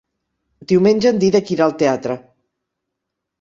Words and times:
Diumenge 0.71 1.11
en 1.15 1.19
Dídac 1.23 1.51
irà 1.57 1.67
al 1.67 1.75
teatre. 1.83 2.17